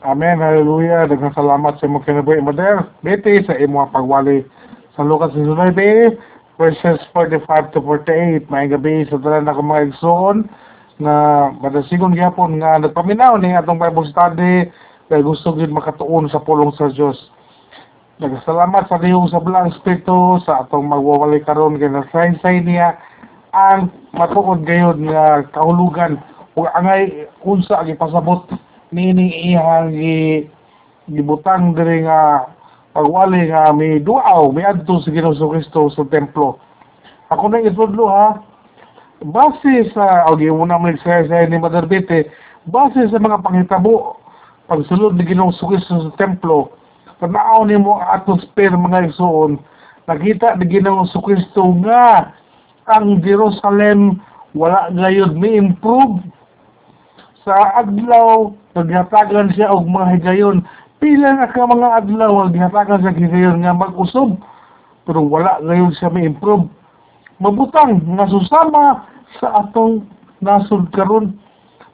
[0.00, 1.04] Amen, hallelujah.
[1.12, 2.88] Daghang salamat sa imong kinabuhi, Mother.
[3.04, 4.48] Bete sa imong pagwali
[4.96, 6.16] sa Lucas 19,
[6.56, 8.48] verses 45 to 48.
[8.48, 10.48] May gabi sa talan ako mga igsoon
[11.04, 11.12] na
[11.60, 14.72] madasigon gyapon nga nagpaminaw ni atong Bible study
[15.12, 17.20] kay gusto gid makatuon sa pulong sa Dios.
[18.24, 22.96] Nagsalamat sa Diyo sa Blang Espiritu sa atong magwawali karon kay nasaysay niya
[23.52, 26.16] ang matuod gayud nga kahulugan
[26.56, 28.48] ug angay unsa gipasabot
[28.90, 30.50] nining iyang gi
[31.10, 32.50] gibutang diri nga
[32.94, 36.58] pagwali nga may duaw may adto sa Ginoo Kristo sa templo.
[37.30, 38.42] Ako na itudlo ha.
[39.20, 40.64] Base sa og okay, mo
[41.04, 42.32] sa ni Mother Bete,
[42.66, 44.18] base sa mga panghitabo
[44.66, 46.80] pagsulod ni Ginoo Kristo sa templo
[47.20, 49.60] Tanaw ni mo atmosphere mga igsoon,
[50.08, 52.32] nakita ni Ginoo Kristo nga
[52.88, 54.24] ang Jerusalem
[54.56, 56.24] wala gayud mi improve
[57.44, 60.64] sa adlaw naghatagan siya og mga higayon.
[61.00, 64.36] Pila na ka mga adlaw naghatagan sa higayon nga mag-usob
[65.08, 66.68] pero wala gayud siya mi improve
[67.40, 69.08] mabutang nga susama
[69.40, 70.04] sa atong
[70.44, 71.32] nasod karon.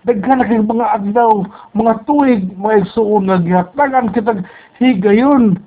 [0.07, 4.43] Daghan na mga adlaw mga tuig mga igsuon nga gihatagan kitag
[4.83, 5.59] higayon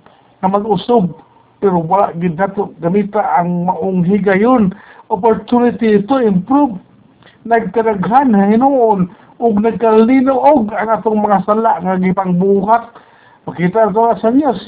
[0.43, 1.15] na mag-usob
[1.63, 4.75] pero wala gid nato gamita ang maong higayon.
[5.11, 6.75] Opportunity to improve.
[7.47, 12.91] Nagkaraghan hinuon ug nagkalinaw ang atong mga sala nga gipangbuhat
[13.47, 14.59] makita to sa news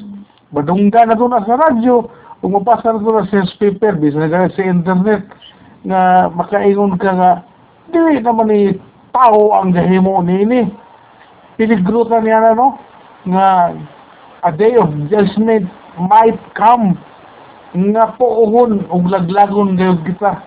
[0.55, 2.07] badungga na to na sa radyo
[2.41, 5.27] ug mabasa na to na sa newspaper bisan na sa internet
[5.83, 7.31] nga makaingon ka nga
[7.91, 8.61] dili naman ni
[9.11, 10.71] tao ang gahimo nini.
[11.59, 12.79] Niya na, no?
[13.27, 13.47] Nga
[14.41, 15.69] a day of judgment
[15.99, 16.97] might come
[17.75, 20.41] nga pohon ug laglagon gayud kita.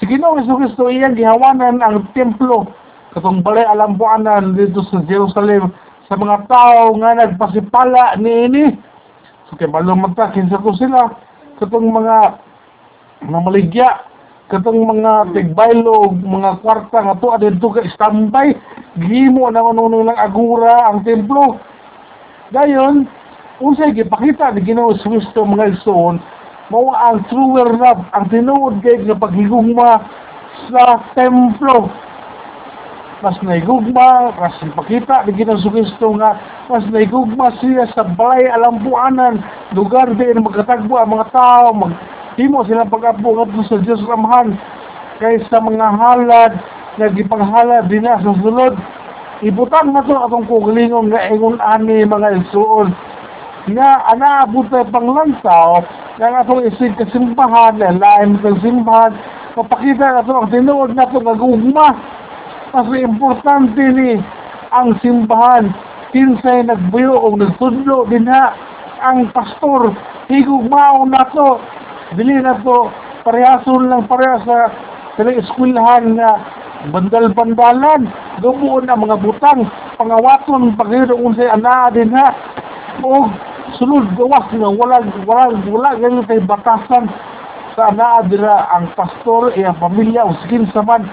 [0.00, 2.66] Si Ginoo Hesus Kristo iyang gihawanan ang templo
[3.14, 5.70] katong balay alambuanan dito sa Jerusalem
[6.10, 8.74] sa mga tao nga nagpasipala niini.
[9.48, 11.14] So kay malumata kinsa ko sila?
[11.62, 12.16] Katong mga
[13.30, 14.02] mamaligya
[14.52, 18.52] katong mga tigbaylo mga kwarta nga to adto ka standby
[19.00, 21.56] gihimo naman uno lang agura ang templo.
[22.52, 23.08] Dayon
[23.62, 26.18] unsay gipakita ni Ginoo Kristo mga igsoon
[26.68, 30.00] mao ang truer love ang tinuod kay nga paghigugma
[30.68, 31.88] sa templo
[33.24, 36.36] mas naigugma mas ipakita ni Ginoo Kristo nga
[36.68, 39.40] mas naigugma siya sa balay alampuanan
[39.72, 41.96] lugar din magkatagbo ang mga tao mag
[42.34, 44.58] Himo sila pag-apo sa Dios Amahan
[45.22, 46.52] kaysa mga halad
[46.98, 48.74] nga gipanghalad dinha sa sulod.
[49.38, 52.90] Ibutang na to atong kugalingon nga ingon ani mga isuon.
[53.70, 55.86] Nga ana abutay panglantaw
[56.18, 59.14] nga atong isig kasimbahan na lain ng simbahan
[59.54, 61.88] mapakita na to ang tinuod na to nga.
[62.74, 64.18] Mas importante ni
[64.74, 65.70] ang simbahan.
[66.10, 68.50] Kinsay nagbuyo o nagtudlo dinha
[68.98, 69.94] ang pastor.
[70.26, 71.62] Higugmao na to.
[72.18, 72.90] Dili na to.
[73.22, 74.58] Parehason lang pareha sa
[75.14, 76.30] sa eskwelahan nga
[76.90, 78.10] bandal-bandalan.
[78.42, 79.70] Gumuon ang mga butang.
[79.94, 82.34] Pangawaton paghido unsay ana din ha
[83.06, 83.30] o
[83.78, 87.06] sulod gawas nga wala wala wala ganun kay batasan
[87.78, 91.06] sa ana dira ang pastor e ang pamilya o skin saman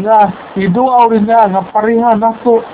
[0.00, 2.64] nga iduaw rin na nga pareha nato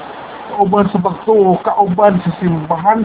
[0.59, 3.03] uban sa pagtuo kauban sa simbahan.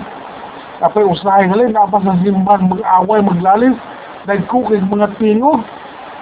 [0.82, 3.78] Kapay usahay ngalin na sa simbahan mag-away maglalis
[4.30, 5.62] nagkukig mga tingog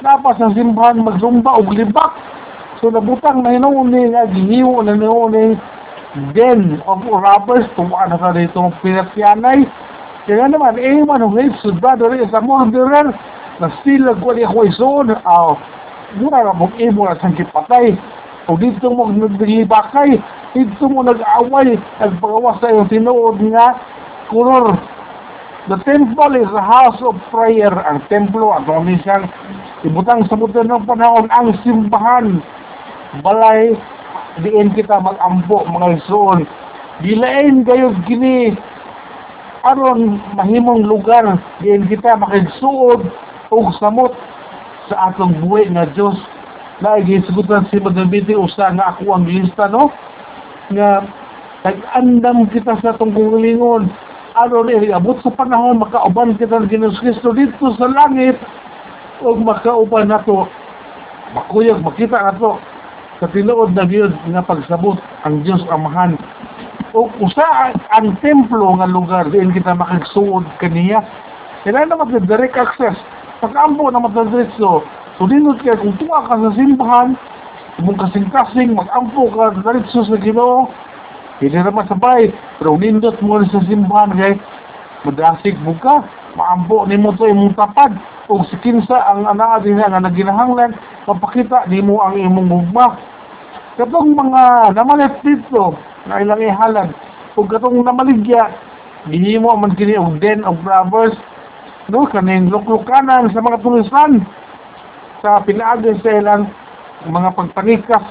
[0.01, 2.13] napas ang simbahan magsumba og libak.
[2.81, 5.45] So nabutang na hinuon ni nga gihiwo na hinuon ni
[6.33, 9.63] den of robbers tuwa na sa dito pinatyanay.
[10.25, 13.07] Kaya naman eh man ang ngayon sudado rin sa mga direr
[13.61, 15.53] na sila ko ni isuon aw
[16.19, 17.95] mura na mong imo na sang kipatay
[18.49, 20.19] o dito mo naglibakay
[20.55, 23.79] dito mo nag-away nagpagawas sa iyong tinuod nga
[24.27, 24.75] kulor
[25.69, 27.69] The temple is a house of prayer.
[27.69, 29.29] Ang templo, at ni siyang
[29.85, 32.41] ibutang sa buto ng panahon, ang simbahan.
[33.21, 33.77] Balay,
[34.41, 36.49] diin kita mag-ampo, mga isuon.
[37.05, 38.57] Gilain kayo gini,
[39.61, 41.29] aron mahimong lugar,
[41.61, 43.05] diin kita makigsuod
[43.53, 44.17] o samot
[44.91, 46.19] sa atong buhay nga Diyos.
[46.83, 49.87] Naigisugutan si Madamiti usa nga ako ang lista, no?
[50.75, 51.07] Nga,
[51.63, 53.87] nag-andam kita sa itong kulingon
[54.31, 58.39] ano ni abot sa panahon makauban kita ng Ginoos Kristo dito sa langit.
[59.21, 60.47] O makauban nato
[61.35, 62.57] makuyog makita nato
[63.19, 64.97] sa tinuod na Diyos nga pagsabot
[65.27, 66.15] ang Diyos amahan.
[66.95, 71.03] O usa ang templo nga lugar diin kita makagsuod kaniya.
[71.61, 72.57] Kaya naman the direct
[73.41, 74.85] access pag-ampo na matadiretso
[75.17, 77.17] so kaya kung tuwa ka sa simbahan
[77.81, 80.69] mong kasing-kasing mag-ampo ka diretso sa Ginoo
[81.41, 82.29] Hindi naman sabay.
[82.61, 84.37] Pero nindot mo sa simbahan kay
[85.09, 86.05] madasig mo ka.
[86.37, 87.97] Maampo ni mo to imong tapad.
[88.29, 90.77] O si kinsa ang anak din nga naginahanglan,
[91.09, 92.93] mapakita ni mo ang imong gugma.
[93.75, 95.73] Katong mga namalit dito,
[96.05, 96.93] na ilang ihalad,
[97.33, 98.53] o katong namaligya,
[99.09, 101.17] gihimo man kini og den of robbers,
[101.89, 104.21] no, kaning luklukanan sa mga tulisan,
[105.25, 106.43] sa pinaagay sa ilang
[107.09, 108.05] mga pagpanikas,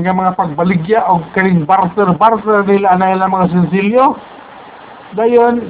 [0.00, 4.16] nga mga pagbaligya o kaning barter-barter nila na ilang mga sensilyo.
[5.12, 5.68] Dayon,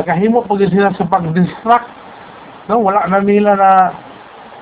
[0.00, 1.88] pagkahimo pag sila sa pag-distract,
[2.72, 3.70] no, wala na nila na,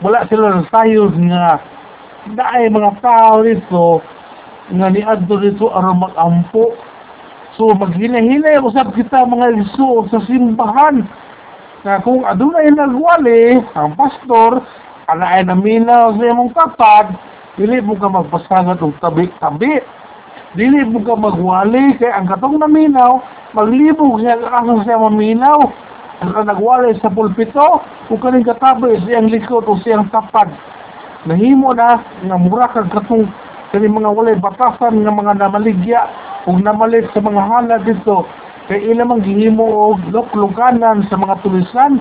[0.03, 1.63] wala sila na sayod nga,
[2.35, 4.03] daay mga tao dito,
[4.75, 6.75] nga niadto dito aron mag-ampo.
[7.55, 11.07] So maghinay-hinay usab kita mga iso sa simbahan.
[11.87, 14.59] Na kung adunay nagwali, ang pastor,
[15.07, 17.15] alaay na minaw sa imong tatad,
[17.55, 19.79] dili mo ka magpasagat og tabi-tabi.
[20.59, 23.23] Dili mo ka magwali kay ang katong naminaw,
[23.55, 25.71] maglibog siya asang siya maminaw.
[26.27, 30.51] Ang nagwali sa pulpito, kung kaning katabi siyang likod o siyang tapad.
[31.29, 33.31] Nahimo na nga mura kag katong
[33.71, 36.03] kani mga walay batasan nga mga namaligya
[36.45, 38.29] ug namalit sa mga hala dito.
[38.69, 42.01] Kay ila man gihimo og luklukanan sa mga tulisan.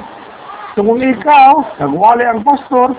[0.74, 2.96] Kung ikaw nagwali ang pastor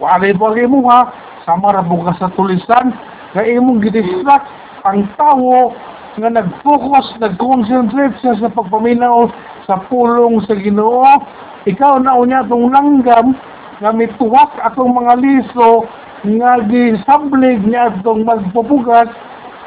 [0.00, 1.00] wali po ang imuha
[1.44, 1.82] sama ra
[2.16, 2.92] sa tulisan
[3.32, 4.48] kay imong gidistract
[4.88, 5.72] ang tao
[6.18, 9.30] nga nag-focus, nag-concentrate siya sa pagpaminaw
[9.64, 11.06] sa pulong sa Ginoo.
[11.70, 13.36] Ikaw na unya tong langgam
[13.78, 15.86] nga mituwak atong mga liso
[16.20, 19.08] nga gisablig niya atong magpupugas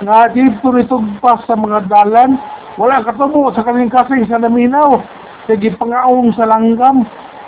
[0.04, 2.38] nga dito ritog pa sa mga dalan.
[2.76, 5.02] Wala katubo sa kaning kasing sa laminaw.
[5.48, 7.08] Sige pangaong sa langgam.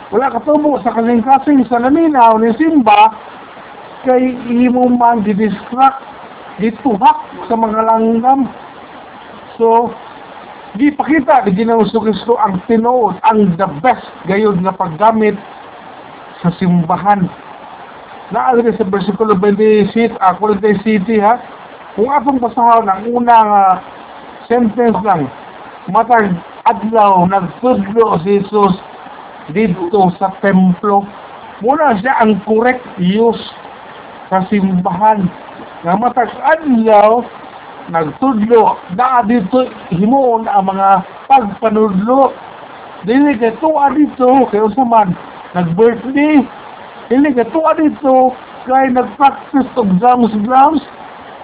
[0.10, 3.14] Wala katubo sa kaning kasing sa laminaw ni Simba.
[4.06, 4.38] Kay
[4.68, 6.04] imo man didistract
[6.62, 7.20] dituhak
[7.50, 8.48] sa mga langgam.
[9.58, 9.92] So
[10.76, 15.40] di pakita ni Ginoo Kristo ang tinuod ang the best gayud nga paggamit
[16.44, 17.26] sa simbahan.
[18.34, 21.38] Naagri sa versikulo 26, uh, 40 city ha,
[21.96, 23.80] kung atong basahon ang unang uh,
[24.52, 25.32] sentence lang,
[25.88, 26.36] matag
[26.68, 28.76] adlaw nagtudlo si Jesus
[29.56, 31.08] dito sa templo.
[31.64, 33.40] Muna siya ang correct use
[34.28, 35.24] sa simbahan.
[35.88, 37.24] Nga matag adlaw
[37.88, 39.64] nagtudlo na dito
[39.96, 41.00] himuon ang mga
[41.32, 42.36] pagpanudlo.
[43.08, 45.16] Dili kay tuwa dito kay usaman
[45.56, 46.44] nag-birthday
[47.08, 48.34] Hindi ka tuwa dito
[48.66, 50.82] kay nag-practice og drums drums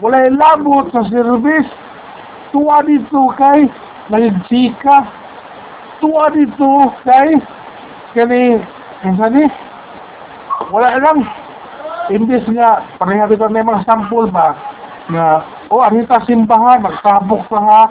[0.02, 1.70] wala labot sa service.
[2.52, 3.70] Tuwa dito kay
[4.12, 5.08] nagchika
[6.02, 7.38] tuwa dito kay
[8.18, 8.60] kani
[9.06, 9.46] ang sani
[10.74, 11.22] wala lang.
[12.12, 14.58] Imbes nga pareha dito may mga sample ba?
[15.08, 15.26] Nga
[15.72, 17.82] o oh, anita simbahan magtabok sa ha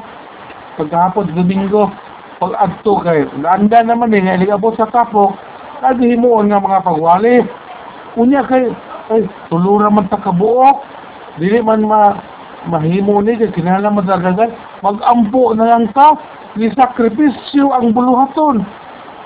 [0.77, 1.89] paghapon domingo
[2.43, 5.33] pag adto kay landa naman eh nga abot sa tapok.
[5.81, 7.41] Naghimuon nga mga pagwali.
[8.19, 8.69] Unya kay
[9.09, 11.00] ay tulura man ta kabuok
[11.39, 12.19] dili man ma
[12.67, 14.51] mahimo ni kay kinahanglan madagagan
[14.83, 16.19] magampo na lang ka
[16.59, 18.67] ni sakripisyo ang buluhaton.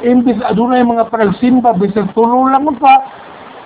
[0.05, 2.95] Imbis adunay mga panagsimba bisag tulo lang man ka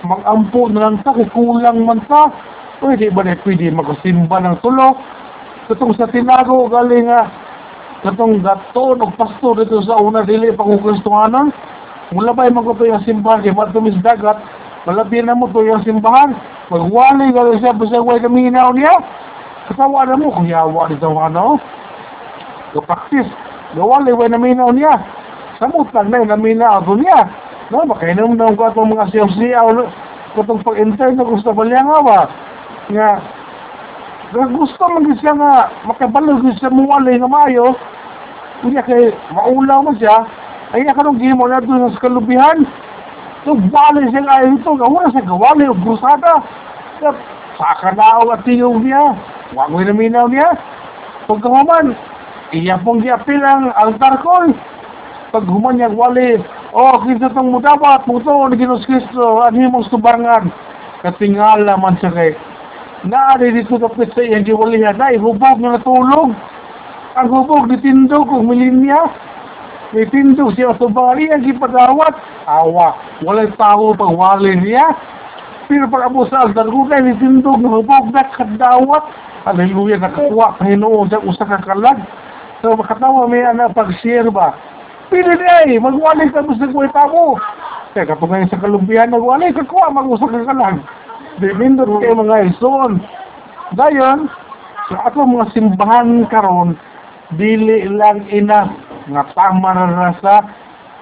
[0.07, 2.31] magampo na lang ka kay kulang man ka.
[2.79, 4.95] Pwede ba na pwede makasimba ng tulo?
[5.67, 7.27] Katong sa tinago galing nga
[8.07, 11.51] katong gaton o pastor dito sa una dili pa kung kristuhanon
[12.15, 14.39] mula ba yung magkato yung simbahan kay matumis dagat
[14.89, 16.33] Malabi na mo to yung simbahan.
[16.73, 18.97] Magwali ka siya basta way kaminaw niya.
[19.69, 21.61] Kasawa na mo kung yawa dito ano.
[22.73, 23.29] Kapraktis.
[23.77, 24.97] Gawali way naminaw niya.
[25.61, 27.29] Samutan na yung naminaw niya.
[27.69, 29.69] No, makainom na ko itong mga siyaw-siyaw.
[30.33, 32.21] Katong pag-intern na gusto ba niya nga ba?
[32.89, 33.09] Nga,
[34.57, 35.53] gusto man siya nga
[35.85, 37.77] makabalog siya muwali nga mayo,
[38.65, 40.25] kunya kay maulaw mo siya,
[40.73, 42.65] ay ka nung gimo na doon sa kalubihan.
[43.47, 46.43] So, bali siya nga ito, gawa sa gawali o brusada.
[46.99, 47.15] Sa
[47.59, 49.15] sakanaw at tingog niya,
[49.55, 50.51] wagoy na minaw niya.
[51.31, 51.95] Pagkahuman,
[52.57, 54.51] iya pong giapil ang altar ko.
[55.29, 56.41] Pag human niya, wali,
[56.73, 60.49] oh, kita itong mudapat, muto, ni Ginos Cristo, anhimong subangan.
[61.05, 62.33] Katingala man siya kay,
[63.05, 66.33] naari dito kapit sa iyang giwalihan, na ihubog na natulog.
[67.15, 68.49] Ang hubog, ditindog, kung.
[69.93, 72.13] May tindog siya sa bali, ang gipadawat.
[72.45, 72.93] Awa,
[73.25, 74.93] walay tao pag wali niya.
[75.69, 79.05] Pero pag abo sa altar ko, kaya nitindog na hubog na kadawat.
[79.49, 81.59] Hallelujah, nakakuha Panginoon sa usa ka.
[82.61, 84.53] So makatawa may anak pag-share ba?
[85.09, 87.41] Pili na eh, magwali ka mo sa kweta mo.
[87.97, 90.77] Kaya kapag ngayon sa kalumbihan, magwali ka kuha, mag-usa ka kalag.
[91.41, 93.01] Kayo mga ison.
[93.73, 94.29] Dayon,
[94.89, 96.73] So ato mga simbahan karon
[97.37, 98.73] dili lang ina
[99.09, 100.45] nga tama na na sa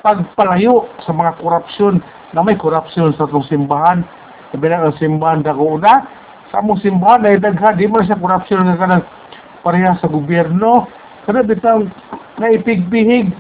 [0.03, 1.99] pagpalayo sa mga korupsyon
[2.35, 4.07] na may korupsyon sa atong simbahan.
[4.55, 6.07] Sabi na ang simbahan dako una,
[6.55, 9.05] sa among simbahan ay dagha di man siya korupsyon nga kanang
[9.67, 10.87] pareha sa gobyerno.
[11.27, 11.91] Kada bitang
[12.39, 13.35] naipigbihig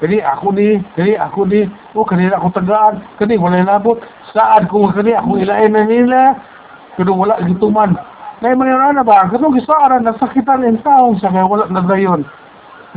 [0.00, 4.00] kani ako ni, kani ako ni, o kani ako tagaan, kani wala labot,
[4.32, 6.40] saan kung kani ako ilain na nila,
[6.96, 8.00] kani wala gituman.
[8.40, 12.24] Nay mga na ba, kanong gisaaran nasakitan ang taong sa kaya wala na dayon.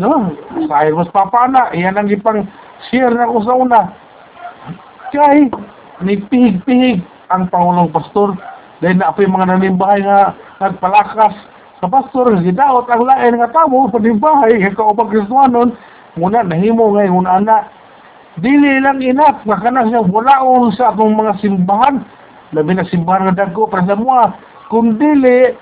[0.01, 0.33] No,
[0.65, 2.49] sa mas papana, iyan ang ipang
[2.89, 3.81] share na ko sa una.
[5.13, 5.53] Kay,
[6.01, 8.33] nipihig-pihig ang Pangulong Pastor.
[8.81, 11.37] Dahil na apoy mga nanimbahay nga nagpalakas.
[11.77, 15.75] Sa pastor, gidaot ang lain nga tamo, panimbahay, nga kaupag Kristuanon,
[16.17, 17.69] muna nahimo ngayon ana.
[18.41, 22.01] Dili lang enough nga kana siya walaon sa atong mga simbahan.
[22.55, 24.33] Labi na simbahan nga dagko para sa mga.
[24.73, 25.53] Kung dili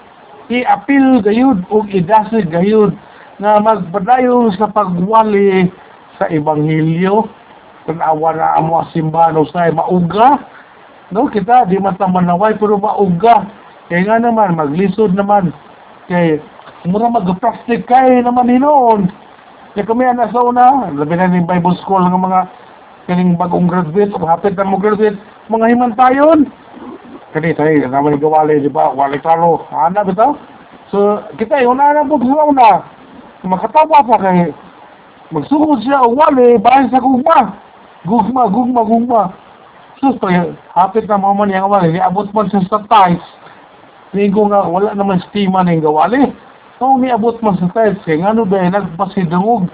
[0.47, 2.95] i-appeal gayud o idasig gayud
[3.41, 5.65] nga magpadayon sa pagwali
[6.21, 7.25] sa ebanghelyo
[7.89, 10.45] tanawa na ang mga simbahan usay mauga
[11.09, 13.49] no kita di man ta manaway pero mauga
[13.89, 15.49] kaya nga naman maglisod naman
[16.05, 16.37] kay
[16.85, 19.09] mura mag-plastic kay naman hinoon
[19.71, 22.39] kaya kami ang nasa una, labi na ng Bible School ng mga
[23.07, 25.15] kaning bagong graduate o hapit na mo graduate,
[25.47, 26.51] mga himantayon.
[27.31, 28.91] Kani tayo, naman gawali, di ba?
[28.91, 29.63] Wali klaro.
[29.71, 30.35] Ana bitaw?
[30.91, 32.69] So, kita una na po sa una.
[33.41, 34.53] Makatawa pa kay
[35.33, 37.57] magsugod siya o wali, bahay sa gugma.
[38.05, 39.21] Gugma, gugma, gugma.
[40.01, 43.21] So, tayo, hapit na mga man yung wali, niabot man siya sa ties.
[44.11, 46.33] Nigo nga, wala naman stima na yung gawali.
[46.81, 49.69] Kung niabot man sa tiles, kaya nga no ba, nagpasidungog,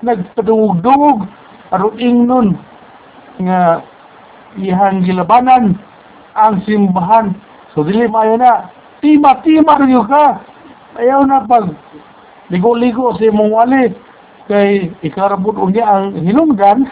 [0.00, 1.28] nagpadungog-dungog,
[1.68, 2.48] aron ingnon,
[3.44, 3.84] nga
[4.56, 5.76] ihang gilabanan
[6.32, 7.36] ang simbahan.
[7.76, 8.72] So, dili maayo na,
[9.04, 10.40] tima-tima rin ka.
[10.96, 11.68] Ayaw na pag
[12.50, 13.84] ligo-ligo sa imong wali,
[14.46, 16.86] kay ikarabot niya ang hinungdan,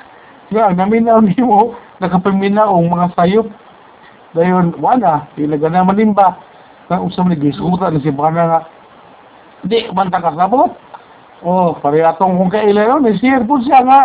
[0.50, 3.46] nga ang naminaw ni mo, nakapaminaw ang mga sayop.
[4.34, 6.34] Dayon, wala, ilagana manimba,
[6.90, 8.61] kang usam ni gisuta ni simbahan na nga,
[9.64, 10.75] di man ta kasabot.
[11.44, 14.02] Oh, pare atong kung kaila no, ni share po siya nga.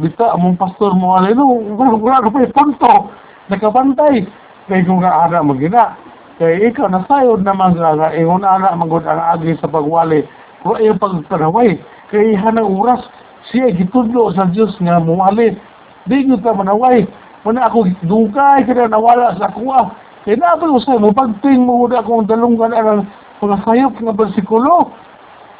[0.00, 1.44] Bita among pastor mo ali no,
[1.76, 3.12] wala ka pa punto.
[3.52, 4.24] Nakabantay.
[4.68, 5.96] Kay kung ka ana magina.
[6.40, 10.24] Kay ikaw nasayod naman nga ingon ana magud ang agi sa pagwali.
[10.76, 11.80] Yung pagparaway.
[12.12, 13.00] Kay hanang oras
[13.48, 15.56] siya gitudlo sa Dios nga muwali.
[16.04, 17.08] Di gyud ta manaway.
[17.48, 19.88] Muna ako dungkay kada nawala sa kuha.
[20.28, 23.08] Kaya na ba usay mo pagting mo akong dalunggan ang
[23.40, 24.92] mga sayop nga bersikulo.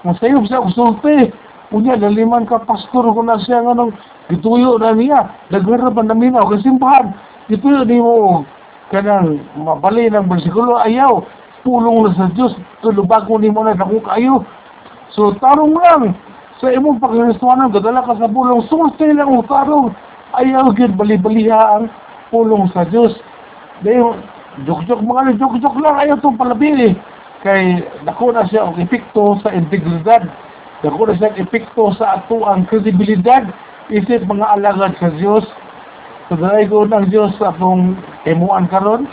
[0.04, 1.32] Mga sayop sa usulti.
[1.68, 3.92] Unya, laliman ka pastor ko na siya nga nung
[4.32, 5.32] gituyo na niya.
[5.52, 7.12] Nagwera pa namin ako kasimbahan.
[7.48, 8.44] Gituyo ni mo
[8.92, 10.80] kanang mabali ng bersikulo.
[10.80, 11.24] Ayaw,
[11.64, 12.52] pulong na sa Diyos.
[12.80, 14.44] Tulubago ni mo na ako kayo.
[15.18, 16.14] So, tarong lang.
[16.62, 18.62] Sa imong pagkristuanan, gadala ka sa pulong.
[18.70, 19.90] Sulti lang ang tarong.
[20.38, 21.90] Ayaw, gid bali-baliha ang
[22.30, 23.18] pulong sa Diyos.
[23.82, 24.14] Dahil,
[24.62, 25.98] jok-jok mga jok-jok lang.
[25.98, 26.94] Ayaw itong palabili
[27.42, 30.26] kay dako na siya og epekto sa integridad
[30.82, 33.46] dako na siya epekto sa ato ang kredibilidad
[33.94, 35.46] isip mga alagad sa Dios
[36.26, 37.94] so dahil ko ng Dios sa atong
[38.26, 39.06] emuan karon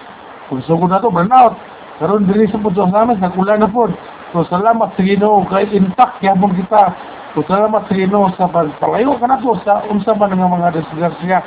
[0.49, 1.53] kung sugod na to burnout
[2.01, 3.93] karon diri sa puso namin nagula na po
[4.33, 6.93] so salamat sa Ginoo kay intact gyapon kita
[7.33, 11.39] so salamat sa Ginoo sa pagpalayo ka na to sa unsa man nga mga disgrasya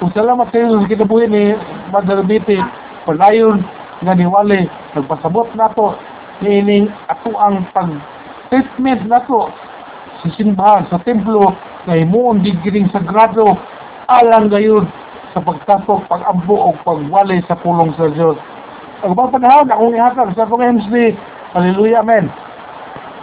[0.00, 1.44] so salamat kayo sa kinabuhi ni
[2.26, 2.58] Betty
[3.06, 3.62] palayon
[4.02, 5.94] nga niwali nagpasabot nato
[6.40, 7.90] niining ato ang pag
[8.48, 9.52] treatment nato
[10.24, 11.52] sa simbahan sa templo
[11.84, 13.56] nga himuon digiring sagrado
[14.10, 14.84] alang gayon
[15.30, 18.34] sa pagtapok, pag-ambo o pagwali sa pulong sa Diyos.
[19.06, 21.14] Ang mga panahon, akong ihatag sa akong MC.
[21.54, 22.49] Hallelujah, Amen.